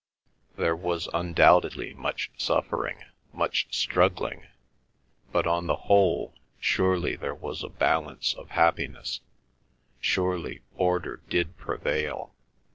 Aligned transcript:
There 0.55 0.75
was 0.75 1.07
undoubtedly 1.13 1.93
much 1.93 2.31
suffering, 2.35 3.03
much 3.31 3.67
struggling, 3.69 4.47
but, 5.31 5.45
on 5.45 5.67
the 5.67 5.75
whole, 5.75 6.33
surely 6.59 7.15
there 7.15 7.35
was 7.35 7.63
a 7.63 7.69
balance 7.69 8.33
of 8.33 8.49
happiness—surely 8.49 10.63
order 10.75 11.21
did 11.29 11.55
prevail. 11.55 12.33